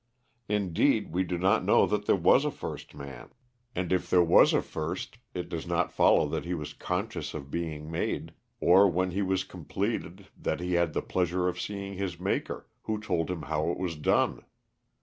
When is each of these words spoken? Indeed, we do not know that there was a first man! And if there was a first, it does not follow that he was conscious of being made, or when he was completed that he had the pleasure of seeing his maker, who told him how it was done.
Indeed, 0.49 1.11
we 1.13 1.21
do 1.23 1.37
not 1.37 1.63
know 1.63 1.85
that 1.85 2.07
there 2.07 2.15
was 2.15 2.43
a 2.43 2.49
first 2.49 2.95
man! 2.95 3.29
And 3.75 3.93
if 3.93 4.09
there 4.09 4.23
was 4.23 4.51
a 4.51 4.63
first, 4.63 5.19
it 5.35 5.47
does 5.47 5.67
not 5.67 5.91
follow 5.91 6.27
that 6.29 6.43
he 6.43 6.55
was 6.55 6.73
conscious 6.73 7.35
of 7.35 7.51
being 7.51 7.91
made, 7.91 8.33
or 8.59 8.89
when 8.89 9.11
he 9.11 9.21
was 9.21 9.43
completed 9.43 10.25
that 10.35 10.59
he 10.59 10.73
had 10.73 10.93
the 10.93 11.03
pleasure 11.03 11.47
of 11.47 11.61
seeing 11.61 11.93
his 11.99 12.19
maker, 12.19 12.67
who 12.85 12.99
told 12.99 13.29
him 13.29 13.43
how 13.43 13.69
it 13.69 13.77
was 13.77 13.95
done. 13.95 14.43